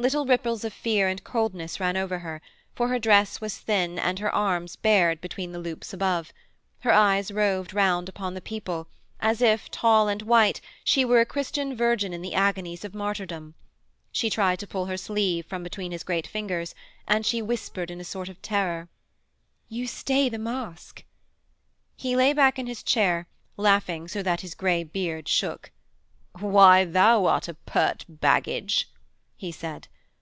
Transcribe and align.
Little 0.00 0.26
ripples 0.26 0.62
of 0.62 0.72
fear 0.72 1.08
and 1.08 1.24
coldness 1.24 1.80
ran 1.80 1.96
over 1.96 2.20
her, 2.20 2.40
for 2.72 2.86
her 2.86 3.00
dress 3.00 3.40
was 3.40 3.58
thin 3.58 3.98
and 3.98 4.20
her 4.20 4.32
arms 4.32 4.76
bared 4.76 5.20
between 5.20 5.50
the 5.50 5.58
loops 5.58 5.92
above. 5.92 6.32
Her 6.82 6.92
eyes 6.92 7.32
roved 7.32 7.74
round 7.74 8.08
upon 8.08 8.34
the 8.34 8.40
people 8.40 8.86
as 9.18 9.42
if, 9.42 9.68
tall 9.72 10.06
and 10.06 10.22
white, 10.22 10.60
she 10.84 11.04
were 11.04 11.18
a 11.18 11.26
Christian 11.26 11.76
virgin 11.76 12.12
in 12.12 12.22
the 12.22 12.32
agonies 12.34 12.84
of 12.84 12.94
martyrdom. 12.94 13.56
She 14.12 14.30
tried 14.30 14.60
to 14.60 14.68
pull 14.68 14.86
her 14.86 14.96
sleeve 14.96 15.46
from 15.46 15.64
between 15.64 15.90
his 15.90 16.04
great 16.04 16.28
fingers, 16.28 16.76
and 17.08 17.26
she 17.26 17.42
whispered 17.42 17.90
in 17.90 18.00
a 18.00 18.04
sort 18.04 18.28
of 18.28 18.40
terror: 18.40 18.88
'You 19.68 19.88
stay 19.88 20.28
the 20.28 20.38
masque!' 20.38 21.02
He 21.96 22.14
lay 22.14 22.32
back 22.32 22.56
in 22.56 22.68
his 22.68 22.84
chair, 22.84 23.26
laughing 23.56 24.06
so 24.06 24.22
that 24.22 24.42
his 24.42 24.54
grey 24.54 24.84
beard 24.84 25.26
shook. 25.26 25.72
'Why, 26.38 26.84
thou 26.84 27.24
art 27.26 27.48
a 27.48 27.54
pert 27.54 28.04
baggage,' 28.08 28.88
he 29.40 29.52
said. 29.52 29.86